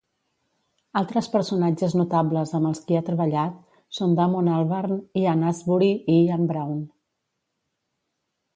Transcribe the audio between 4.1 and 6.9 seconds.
Damon Albarn, Ian Astbury i Ian Brown.